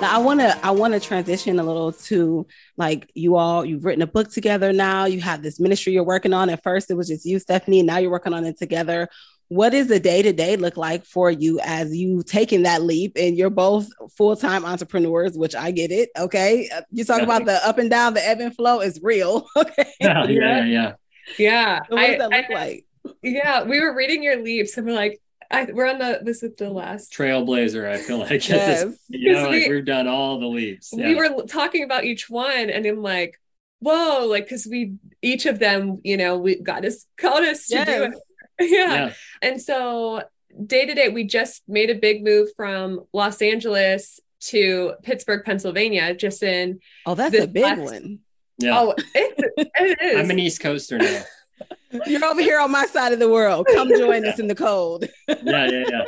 [0.00, 2.46] Now I want to I want to transition a little to
[2.78, 6.32] like you all you've written a book together now you have this ministry you're working
[6.32, 6.48] on.
[6.48, 9.10] At first it was just you Stephanie and now you're working on it together.
[9.48, 13.12] What does the day to day look like for you as you taking that leap?
[13.16, 16.70] And you're both full-time entrepreneurs which I get it okay?
[16.74, 19.92] Uh, you talk about the up and down the ebb and flow is real okay?
[20.00, 20.92] Yeah yeah yeah.
[21.38, 22.86] Yeah so what does that look I, like?
[23.22, 26.54] Yeah we were reading your leaps and we're like I, we're on the this is
[26.56, 27.88] the last trailblazer.
[27.88, 28.84] I feel like yes.
[28.84, 30.90] this, you know, we, like we've done all the leaps.
[30.92, 31.08] Yeah.
[31.08, 33.40] We were talking about each one, and I'm like,
[33.80, 37.76] whoa, like because we each of them, you know, we got us called us to
[37.76, 37.86] yes.
[37.86, 38.12] do it.
[38.70, 38.94] yeah.
[38.94, 39.12] yeah.
[39.42, 40.22] And so
[40.66, 46.14] day to day, we just made a big move from Los Angeles to Pittsburgh, Pennsylvania,
[46.14, 47.80] just in oh, that's a big last...
[47.80, 48.20] one.
[48.58, 48.78] Yeah.
[48.78, 50.16] Oh, it, it is.
[50.20, 51.22] I'm an East Coaster now.
[52.06, 53.66] You're over here on my side of the world.
[53.74, 55.04] Come join us in the cold.
[55.28, 56.04] yeah, yeah, yeah.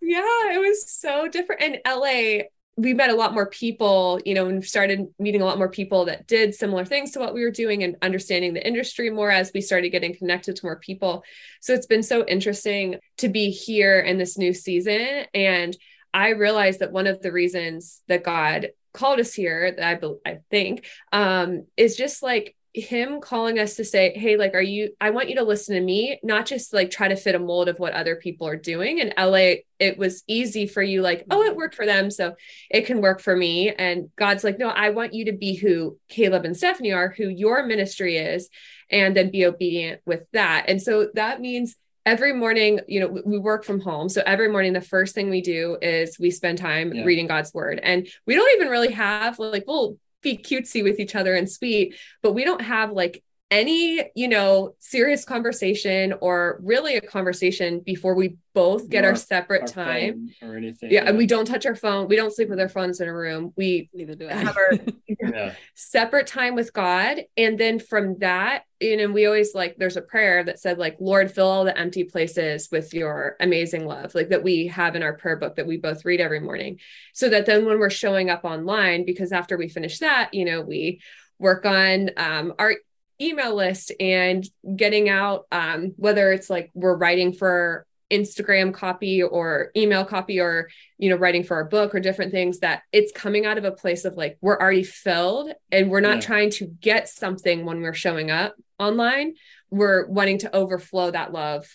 [0.00, 1.62] Yeah, it was so different.
[1.62, 2.44] In LA,
[2.76, 6.04] we met a lot more people, you know, and started meeting a lot more people
[6.04, 9.50] that did similar things to what we were doing and understanding the industry more as
[9.52, 11.24] we started getting connected to more people.
[11.60, 15.26] So it's been so interesting to be here in this new season.
[15.34, 15.76] And
[16.14, 20.38] I realized that one of the reasons that God called us here, that I, I
[20.50, 25.10] think, um, is just like him calling us to say, Hey, like, are you, I
[25.10, 27.78] want you to listen to me, not just like try to fit a mold of
[27.78, 28.98] what other people are doing.
[28.98, 31.56] In LA, it was easy for you, like, oh, it mm-hmm.
[31.56, 32.10] worked for them.
[32.10, 32.34] So
[32.70, 33.70] it can work for me.
[33.70, 37.28] And God's like, no, I want you to be who Caleb and Stephanie are, who
[37.28, 38.48] your ministry is,
[38.90, 40.66] and then be obedient with that.
[40.68, 41.76] And so that means,
[42.06, 44.08] every morning, you know, we work from home.
[44.08, 47.04] So every morning, the first thing we do is we spend time yeah.
[47.04, 47.80] reading God's word.
[47.82, 51.96] And we don't even really have like, we'll be cutesy with each other and sweet,
[52.22, 58.14] but we don't have like any, you know, serious conversation or really a conversation before
[58.14, 60.90] we both get our, our separate our time or anything.
[60.90, 62.08] Yeah, yeah, and we don't touch our phone.
[62.08, 63.54] We don't sleep with our phones in a room.
[63.56, 64.34] We neither do I.
[64.34, 64.72] have our
[65.20, 65.54] yeah.
[65.74, 70.02] separate time with God, and then from that, you know, we always like there's a
[70.02, 74.28] prayer that said like, Lord, fill all the empty places with your amazing love, like
[74.28, 76.80] that we have in our prayer book that we both read every morning,
[77.14, 80.60] so that then when we're showing up online, because after we finish that, you know,
[80.60, 81.00] we
[81.38, 82.74] work on um, our
[83.20, 89.70] email list and getting out um, whether it's like we're writing for Instagram copy or
[89.76, 93.44] email copy or you know writing for our book or different things that it's coming
[93.44, 96.20] out of a place of like we're already filled and we're not yeah.
[96.20, 99.34] trying to get something when we're showing up online.
[99.70, 101.66] We're wanting to overflow that love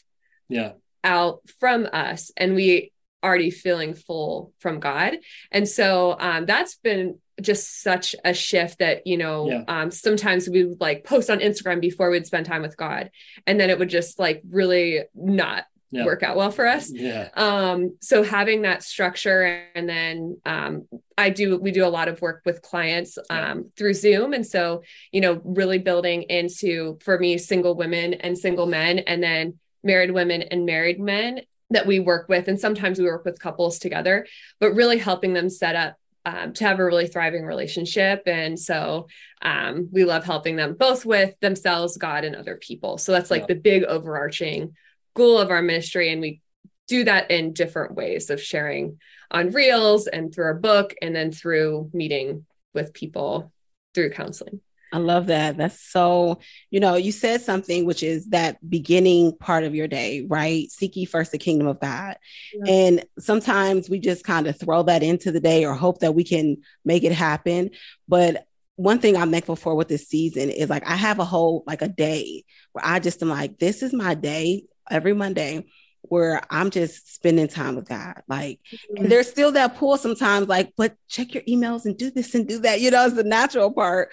[0.49, 0.73] yeah.
[1.03, 2.91] out from us and we
[3.23, 5.17] already feeling full from God.
[5.51, 9.63] And so um, that's been just such a shift that you know yeah.
[9.67, 13.10] um, sometimes we would like post on instagram before we'd spend time with god
[13.48, 16.06] and then it would just like really not yeah.
[16.06, 21.30] work out well for us yeah um so having that structure and then um i
[21.30, 25.22] do we do a lot of work with clients um through zoom and so you
[25.22, 30.41] know really building into for me single women and single men and then married women
[30.41, 34.26] and married men that we work with and sometimes we work with couples together
[34.60, 38.24] but really helping them set up um, to have a really thriving relationship.
[38.28, 39.08] And so
[39.42, 42.98] um, we love helping them both with themselves, God, and other people.
[42.98, 43.48] So that's like yeah.
[43.48, 44.76] the big overarching
[45.16, 46.12] goal of our ministry.
[46.12, 46.42] And we
[46.88, 49.00] do that in different ways of sharing
[49.32, 53.52] on reels and through our book, and then through meeting with people
[53.94, 54.62] through counseling.
[54.93, 55.58] I love that.
[55.58, 60.23] That's so, you know, you said something which is that beginning part of your day,
[60.27, 60.69] right?
[60.69, 62.15] Seek ye first the kingdom of God.
[62.53, 62.71] Yeah.
[62.71, 66.23] And sometimes we just kind of throw that into the day or hope that we
[66.23, 67.71] can make it happen.
[68.08, 71.63] But one thing I'm thankful for with this season is like I have a whole
[71.65, 75.65] like a day where I just am like, this is my day every Monday
[76.04, 78.22] where I'm just spending time with God.
[78.28, 79.08] Like, mm-hmm.
[79.08, 82.60] there's still that pull sometimes, like, but check your emails and do this and do
[82.60, 82.82] that.
[82.82, 84.10] You know, it's the natural part.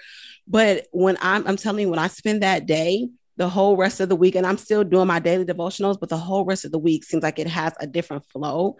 [0.47, 4.09] But when I'm, I'm telling you, when I spend that day, the whole rest of
[4.09, 6.79] the week, and I'm still doing my daily devotionals, but the whole rest of the
[6.79, 8.77] week seems like it has a different flow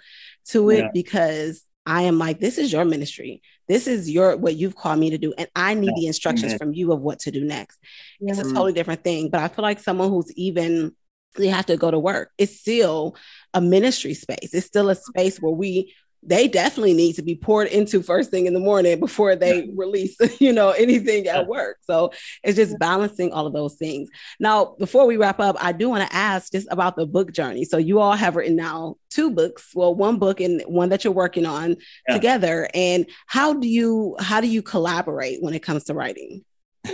[0.50, 0.90] to it yeah.
[0.94, 3.42] because I am like, this is your ministry.
[3.68, 5.34] This is your what you've called me to do.
[5.38, 7.80] And I need the instructions from you of what to do next.
[8.20, 8.32] Yeah.
[8.32, 9.30] It's a totally different thing.
[9.30, 10.96] But I feel like someone who's even
[11.36, 12.32] they have to go to work.
[12.38, 13.16] It's still
[13.54, 14.54] a ministry space.
[14.54, 18.46] It's still a space where we they definitely need to be poured into first thing
[18.46, 21.78] in the morning before they release, you know, anything at work.
[21.82, 22.12] So
[22.44, 24.10] it's just balancing all of those things.
[24.40, 27.66] Now, before we wrap up, I do want to ask just about the book journey.
[27.66, 31.14] So you all have written now two books, well, one book and one that you're
[31.14, 32.14] working on yeah.
[32.14, 32.70] together.
[32.74, 36.46] And how do you how do you collaborate when it comes to writing?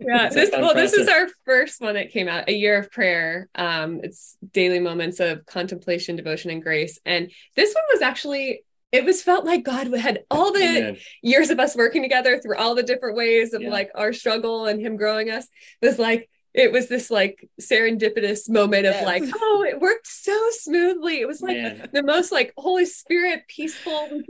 [0.00, 3.48] yeah this well this is our first one that came out a year of prayer
[3.54, 9.04] um it's daily moments of contemplation devotion and grace and this one was actually it
[9.04, 10.96] was felt like god had all the Amen.
[11.22, 13.70] years of us working together through all the different ways of yeah.
[13.70, 15.46] like our struggle and him growing us
[15.80, 19.00] it was like it was this like serendipitous moment yes.
[19.00, 21.88] of like oh it worked so smoothly it was like Man.
[21.92, 24.22] the most like holy spirit peaceful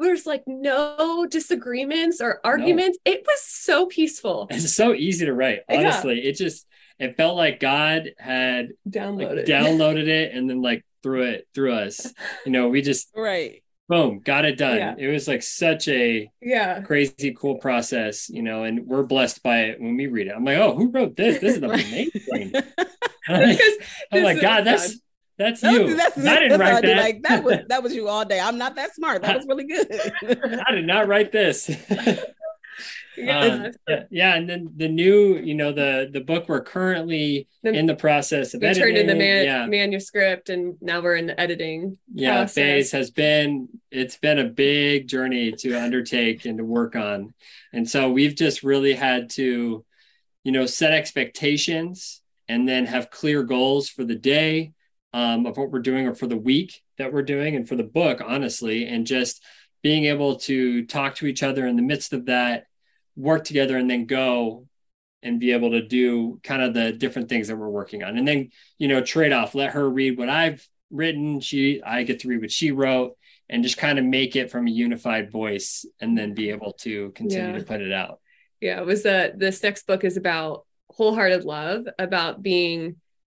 [0.00, 2.98] there's like no disagreements or arguments.
[3.06, 3.12] No.
[3.12, 4.46] It was so peaceful.
[4.50, 5.60] It's so easy to write.
[5.68, 6.30] Honestly, yeah.
[6.30, 6.66] it just
[6.98, 11.74] it felt like God had downloaded like, downloaded it and then like threw it through
[11.74, 12.12] us.
[12.44, 14.78] You know, we just right boom got it done.
[14.78, 14.94] Yeah.
[14.98, 18.28] It was like such a yeah crazy cool process.
[18.28, 20.34] You know, and we're blessed by it when we read it.
[20.36, 21.40] I'm like, oh, who wrote this?
[21.40, 22.52] This is amazing.
[23.28, 23.60] I'm like,
[24.12, 24.98] oh my God, that's
[25.38, 25.94] that's you.
[25.94, 26.96] That's, that's, I didn't write that.
[26.96, 28.40] Like that was that was you all day.
[28.40, 29.22] I'm not that smart.
[29.22, 29.86] That was really good.
[30.66, 31.68] I did not write this.
[33.18, 33.40] yeah.
[33.40, 37.72] Um, yeah, yeah, and then the new, you know, the the book we're currently the,
[37.72, 38.84] in the process of we editing.
[38.84, 39.66] turned in the man, yeah.
[39.66, 41.98] manuscript, and now we're in the editing.
[42.14, 42.54] Yeah, process.
[42.54, 47.34] phase has been it's been a big journey to undertake and to work on,
[47.74, 49.84] and so we've just really had to,
[50.44, 54.72] you know, set expectations and then have clear goals for the day
[55.16, 57.82] um, of what we're doing or for the week that we're doing and for the
[57.82, 59.42] book, honestly, and just
[59.82, 62.64] being able to talk to each other in the midst of that
[63.16, 64.68] work together and then go
[65.22, 68.18] and be able to do kind of the different things that we're working on.
[68.18, 71.40] And then you know trade off let her read what i've written.
[71.40, 73.16] She i get to read what she wrote
[73.48, 77.10] and just kind of make it from a unified voice and then be able to
[77.12, 77.58] continue yeah.
[77.58, 78.20] to put it out.
[78.60, 82.96] Yeah it was uh this next book is about wholehearted love about being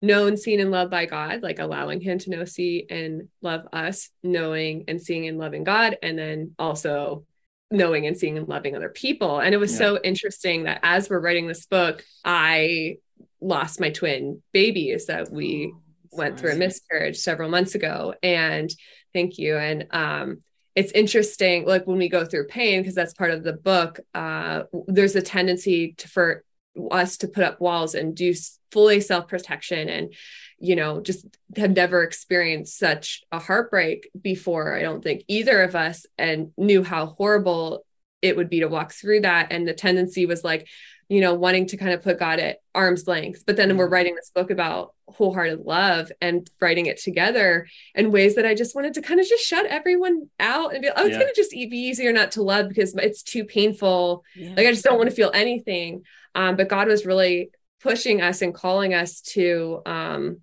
[0.06, 4.10] known seen and loved by god like allowing him to know see and love us
[4.22, 7.24] knowing and seeing and loving god and then also
[7.70, 9.40] knowing and seeing and loving other people.
[9.40, 9.78] And it was yeah.
[9.78, 12.98] so interesting that as we're writing this book, I
[13.40, 15.80] lost my twin babies that we oh,
[16.12, 18.14] went through a miscarriage several months ago.
[18.22, 18.70] And
[19.12, 19.56] thank you.
[19.56, 20.42] And um,
[20.74, 24.64] it's interesting, like when we go through pain, because that's part of the book, uh,
[24.86, 26.44] there's a tendency to, for
[26.90, 28.34] us to put up walls and do
[28.70, 30.14] fully self protection and
[30.58, 34.74] you know, just have never experienced such a heartbreak before.
[34.74, 37.84] I don't think either of us and knew how horrible
[38.22, 39.48] it would be to walk through that.
[39.50, 40.66] And the tendency was like,
[41.08, 43.44] you know, wanting to kind of put God at arm's length.
[43.46, 43.92] But then we're mm-hmm.
[43.92, 48.74] writing this book about wholehearted love and writing it together in ways that I just
[48.74, 51.20] wanted to kind of just shut everyone out and be, oh, it's yeah.
[51.20, 54.24] going to just be easier not to love because it's too painful.
[54.34, 54.54] Yeah.
[54.56, 56.02] Like I just don't want to feel anything.
[56.36, 60.42] Um, but God was really pushing us and calling us to um,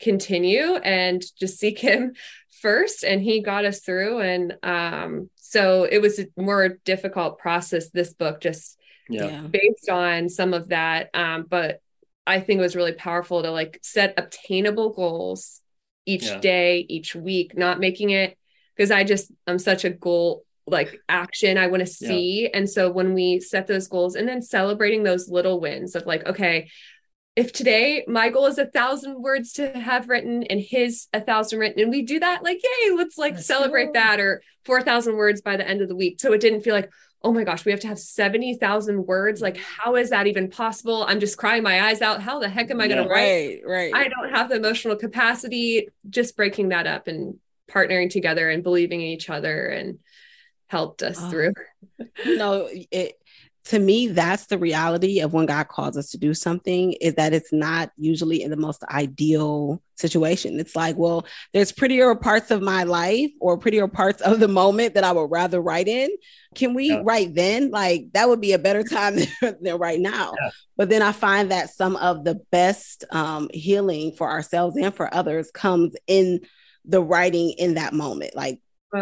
[0.00, 2.14] continue and just seek him
[2.62, 7.88] first and he got us through and um, so it was a more difficult process
[7.90, 9.40] this book just yeah.
[9.40, 11.80] based on some of that um, but
[12.26, 15.60] i think it was really powerful to like set obtainable goals
[16.04, 16.38] each yeah.
[16.38, 18.36] day each week not making it
[18.76, 22.42] because i just i'm such a goal like action I want to see.
[22.42, 22.50] Yeah.
[22.54, 26.26] And so when we set those goals and then celebrating those little wins of like,
[26.26, 26.70] okay,
[27.36, 31.58] if today my goal is a thousand words to have written and his a thousand
[31.58, 33.92] written and we do that like yay let's like That's celebrate cool.
[33.94, 36.20] that or 4000 words by the end of the week.
[36.20, 36.90] So it didn't feel like
[37.22, 39.40] oh my gosh we have to have 70,000 words.
[39.40, 39.62] Like mm.
[39.62, 41.04] how is that even possible?
[41.06, 42.20] I'm just crying my eyes out.
[42.20, 43.60] How the heck am i going to write?
[43.64, 43.94] Right right.
[43.94, 45.88] I don't have the emotional capacity.
[46.08, 47.38] Just breaking that up and
[47.70, 49.98] partnering together and believing in each other and
[50.70, 51.30] helped us oh.
[51.30, 51.52] through
[52.24, 53.20] no it
[53.70, 57.32] to me, that's the reality of when God calls us to do something is that
[57.32, 60.58] it's not usually in the most ideal situation.
[60.58, 64.94] It's like, well, there's prettier parts of my life or prettier parts of the moment
[64.94, 66.08] that I would rather write in.
[66.54, 67.02] Can we yeah.
[67.04, 67.70] write then?
[67.70, 70.34] Like that would be a better time than, than right now.
[70.42, 70.50] Yeah.
[70.76, 75.12] But then I find that some of the best um, healing for ourselves and for
[75.14, 76.40] others comes in
[76.86, 78.34] the writing in that moment.
[78.34, 78.58] Like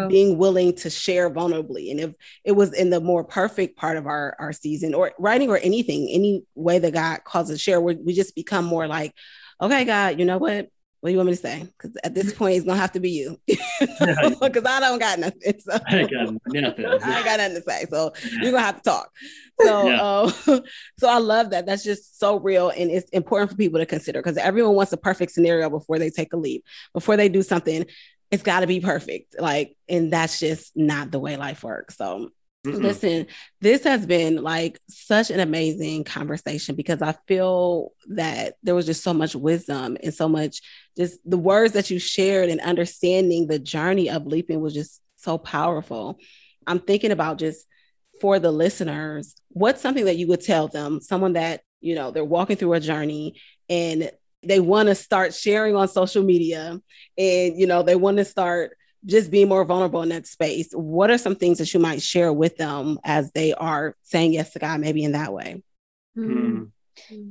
[0.07, 4.05] being willing to share vulnerably and if it was in the more perfect part of
[4.05, 7.81] our our season or writing or anything any way that god calls us to share
[7.81, 9.13] we we just become more like
[9.61, 10.69] okay god you know what
[11.01, 11.59] what do you want me to say?
[11.61, 13.77] Because at this point, it's gonna have to be you, because
[14.65, 15.59] I don't got nothing.
[15.59, 15.79] So.
[15.87, 16.85] I got nothing.
[17.03, 17.85] I got nothing to say.
[17.89, 19.09] So you're gonna have to talk.
[19.61, 20.01] So, yeah.
[20.01, 20.29] uh,
[20.99, 21.65] so I love that.
[21.65, 24.97] That's just so real, and it's important for people to consider because everyone wants a
[24.97, 27.85] perfect scenario before they take a leap, before they do something
[28.31, 29.35] it's got to be perfect.
[29.39, 31.97] Like, and that's just not the way life works.
[31.97, 32.29] So,
[32.65, 32.81] Mm-mm.
[32.81, 33.27] listen,
[33.61, 39.03] this has been like such an amazing conversation because I feel that there was just
[39.03, 40.61] so much wisdom and so much
[40.97, 45.37] just the words that you shared and understanding the journey of leaping was just so
[45.37, 46.19] powerful.
[46.67, 47.65] I'm thinking about just
[48.19, 52.25] for the listeners, what's something that you would tell them, someone that, you know, they're
[52.25, 53.39] walking through a journey
[53.69, 54.11] and
[54.43, 56.79] they want to start sharing on social media
[57.17, 60.71] and you know they want to start just being more vulnerable in that space.
[60.73, 64.51] What are some things that you might share with them as they are saying yes
[64.51, 65.63] to god maybe in that way?
[66.17, 66.63] Mm-hmm.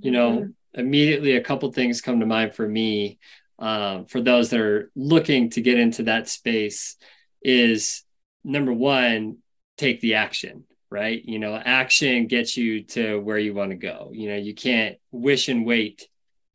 [0.01, 3.18] you know immediately a couple things come to mind for me
[3.59, 6.97] uh, for those that are looking to get into that space
[7.42, 8.05] is
[8.44, 9.38] number one
[9.77, 11.23] take the action right?
[11.25, 14.11] You know action gets you to where you want to go.
[14.12, 16.09] You know you can't wish and wait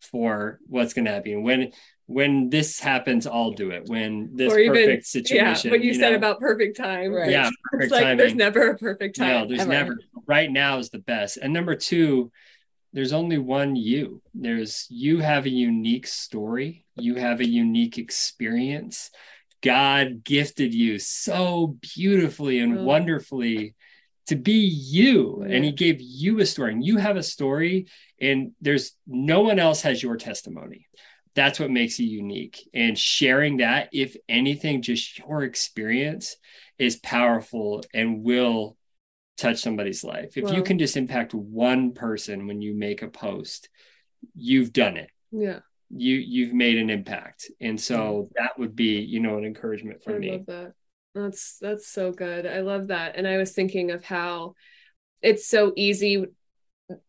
[0.04, 1.72] for what's going to happen when
[2.06, 5.94] when this happens i'll do it when this or even, perfect situation yeah what you,
[5.94, 8.18] you said know, about perfect time right yeah perfect it's like timing.
[8.18, 9.72] there's never a perfect time no there's ever.
[9.72, 12.32] never right now is the best and number two
[12.94, 14.22] there's only one you.
[14.36, 19.10] There's you have a unique story, you have a unique experience.
[19.62, 22.84] God gifted you so beautifully and oh.
[22.84, 23.74] wonderfully
[24.28, 27.88] to be you and he gave you a story and you have a story
[28.22, 30.88] and there's no one else has your testimony.
[31.36, 36.38] That's what makes you unique and sharing that if anything just your experience
[36.78, 38.78] is powerful and will
[39.38, 40.38] touch somebody's life.
[40.38, 43.70] If you can just impact one person when you make a post
[44.36, 45.10] you've done it.
[45.32, 45.60] Yeah.
[45.90, 50.16] You you've made an impact and so that would be you know an encouragement for
[50.16, 50.32] I me.
[50.32, 50.74] love that
[51.14, 52.46] that's that's so good.
[52.46, 53.16] I love that.
[53.16, 54.56] And I was thinking of how
[55.22, 56.26] it's so easy.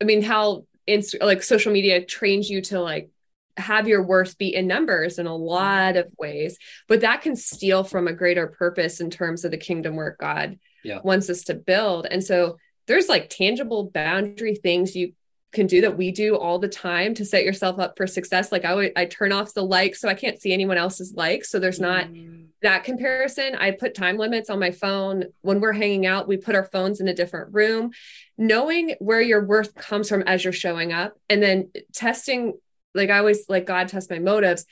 [0.01, 3.11] I mean, how inst- like social media trains you to like
[3.57, 7.85] have your worth be in numbers in a lot of ways, but that can steal
[7.85, 11.01] from a greater purpose in terms of the kingdom work God yeah.
[11.03, 12.07] wants us to build.
[12.11, 15.13] And so there's like tangible boundary things you
[15.55, 18.53] can do that we do all the time to set yourself up for success.
[18.53, 21.51] Like I would, I turn off the likes so I can't see anyone else's likes.
[21.51, 22.47] So there's not mm.
[22.63, 23.55] that comparison.
[23.55, 25.27] I put time limits on my phone.
[25.41, 27.93] When we're hanging out, we put our phones in a different room.
[28.37, 32.55] Knowing where your worth comes from as you're showing up and then testing,
[32.95, 34.67] like I always like God test my motives,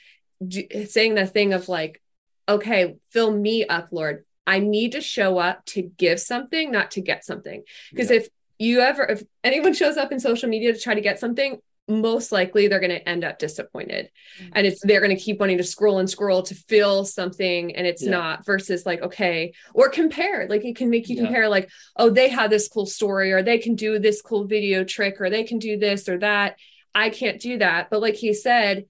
[0.87, 2.01] saying the thing of like,
[2.47, 4.25] okay, fill me up, Lord.
[4.45, 7.63] I need to show up to give something, not to get something.
[7.89, 8.17] Because yeah.
[8.17, 8.27] if
[8.59, 12.31] you ever if anyone shows up in social media to try to get something most
[12.31, 14.51] likely they're going to end up disappointed mm-hmm.
[14.53, 17.85] and it's they're going to keep wanting to scroll and scroll to feel something and
[17.85, 18.11] it's yeah.
[18.11, 21.23] not versus like okay or compare like it can make you yeah.
[21.23, 24.83] compare like oh they have this cool story or they can do this cool video
[24.83, 26.55] trick or they can do this or that
[26.95, 28.85] i can't do that but like he said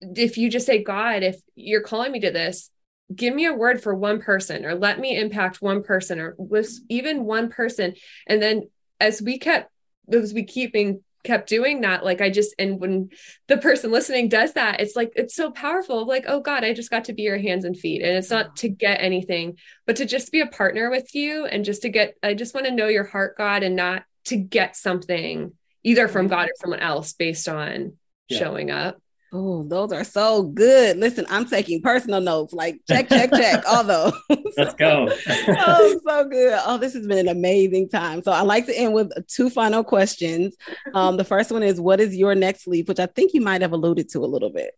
[0.00, 2.70] if you just say god if you're calling me to this
[3.14, 6.78] give me a word for one person or let me impact one person or with
[6.88, 7.94] even one person
[8.26, 8.62] and then
[9.00, 9.70] as we kept
[10.12, 13.10] as we keeping kept doing that like i just and when
[13.48, 16.90] the person listening does that it's like it's so powerful like oh god i just
[16.90, 18.02] got to be your hands and feet.
[18.02, 21.64] And it's not to get anything but to just be a partner with you and
[21.64, 24.76] just to get i just want to know your heart god and not to get
[24.76, 27.94] something either from god or someone else based on
[28.28, 28.38] yeah.
[28.38, 28.98] showing up
[29.30, 30.96] Oh, those are so good.
[30.96, 34.12] Listen, I'm taking personal notes like check, check, check, all those.
[34.56, 35.08] Let's go.
[35.28, 36.58] oh, so good.
[36.64, 38.22] Oh, this has been an amazing time.
[38.22, 40.56] So I like to end with two final questions.
[40.94, 43.60] Um, the first one is what is your next leap, which I think you might
[43.60, 44.70] have alluded to a little bit.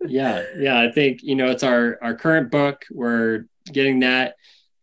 [0.00, 0.80] Yeah, yeah.
[0.80, 2.86] I think, you know, it's our our current book.
[2.90, 4.36] We're getting that,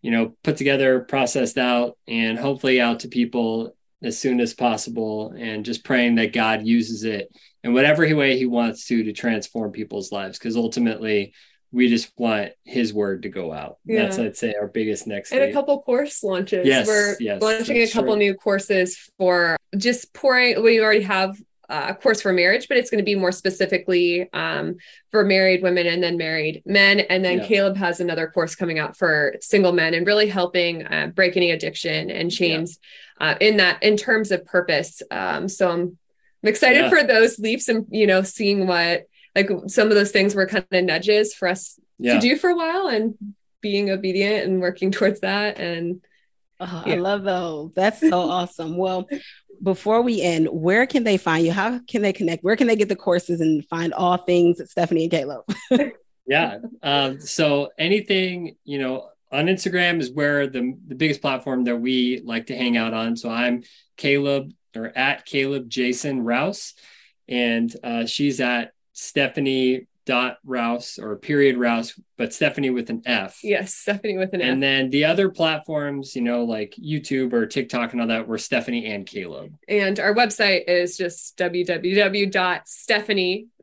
[0.03, 5.34] you know, put together, processed out, and hopefully out to people as soon as possible
[5.38, 7.30] and just praying that God uses it
[7.64, 11.34] in whatever way he wants to to transform people's lives because ultimately
[11.72, 13.78] we just want his word to go out.
[13.86, 14.03] Yeah.
[14.03, 16.66] That's I'd say our biggest next and a couple course launches.
[16.66, 18.20] Yes, We're yes, launching a couple true.
[18.20, 20.64] new courses for just pouring.
[20.64, 21.38] We already have
[21.70, 24.78] a course for marriage, but it's going to be more specifically um,
[25.12, 27.01] for married women and then married men.
[27.01, 27.45] And then yeah.
[27.45, 31.51] Caleb has another course coming out for single men and really helping uh, break any
[31.51, 32.80] addiction and chains
[33.22, 33.32] yeah.
[33.32, 35.03] uh, in that in terms of purpose.
[35.12, 35.97] Um, so I'm
[36.43, 36.89] I'm excited yeah.
[36.89, 40.65] for those leaps and you know seeing what like some of those things were kind
[40.71, 42.15] of nudges for us yeah.
[42.15, 43.15] to do for a while and
[43.61, 46.01] being obedient and working towards that and
[46.59, 46.93] oh, yeah.
[46.93, 47.71] I love those.
[47.73, 48.77] That's so awesome.
[48.77, 49.07] Well,
[49.61, 51.51] before we end, where can they find you?
[51.51, 52.43] How can they connect?
[52.43, 55.93] Where can they get the courses and find all things Stefanie and Caleb?
[56.25, 56.59] yeah.
[56.81, 62.21] Um, so anything, you know, on Instagram is where the, the biggest platform that we
[62.23, 63.15] like to hang out on.
[63.15, 63.63] So I'm
[63.97, 66.74] Caleb or at Caleb Jason Rouse,
[67.28, 73.39] and uh, she's at Stefanie dot Rouse or period Rouse, but Stefanie with an F.
[73.43, 74.53] Yes, Stefanie with an and F.
[74.53, 78.36] And then the other platforms, you know, like YouTube or TikTok and all that, were
[78.36, 79.55] Stefanie and Caleb.
[79.70, 81.88] And our website is just www.stefanie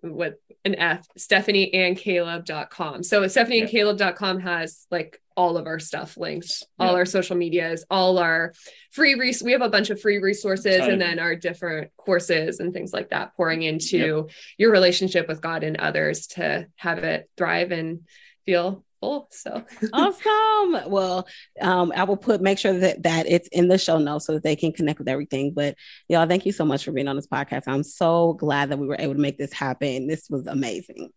[0.03, 3.03] with an F, Stefanie and Caleb.com.
[3.03, 7.85] So Stefanie and Caleb.com has like all of our stuff linked, all our social medias,
[7.91, 8.55] all our
[8.91, 12.73] free res- we have a bunch of free resources and then our different courses and
[12.73, 14.31] things like that pouring into yep.
[14.57, 18.01] your relationship with God and others to have it thrive and
[18.47, 19.29] feel full.
[19.31, 20.91] So awesome.
[20.91, 21.27] Well,
[21.61, 24.43] um, I will put make sure that that it's in the show notes so that
[24.43, 25.53] they can connect with everything.
[25.53, 25.77] But
[26.09, 27.65] y'all, thank you so much for being on this podcast.
[27.67, 30.07] I'm so glad that we were able to make this happen.
[30.07, 31.11] This was amazing.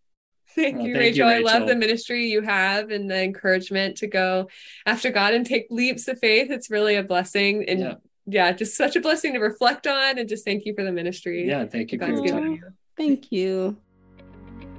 [0.56, 1.28] Thank, you, thank Rachel.
[1.28, 1.48] you, Rachel.
[1.48, 4.48] I love the ministry you have and the encouragement to go
[4.84, 6.50] after God and take leaps of faith.
[6.50, 7.66] It's really a blessing.
[7.68, 7.94] And yeah,
[8.26, 10.18] yeah just such a blessing to reflect on.
[10.18, 11.48] And just thank you for the ministry.
[11.48, 11.98] Yeah, thank you.
[11.98, 12.64] God's given you.
[12.96, 13.76] Thank you.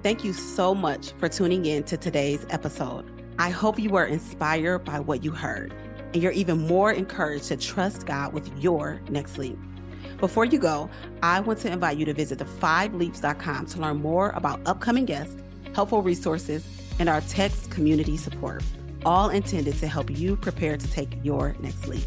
[0.03, 3.05] Thank you so much for tuning in to today's episode.
[3.37, 5.75] I hope you were inspired by what you heard
[6.13, 9.59] and you're even more encouraged to trust God with your next leap.
[10.17, 10.89] Before you go,
[11.21, 15.35] I want to invite you to visit the5leaps.com to learn more about upcoming guests,
[15.75, 16.65] helpful resources,
[16.97, 18.63] and our text community support,
[19.05, 22.03] all intended to help you prepare to take your next leap.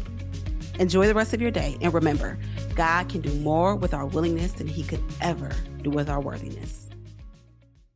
[0.79, 2.37] Enjoy the rest of your day, and remember,
[2.75, 6.84] God can do more with our willingness than he could ever do with our worthiness.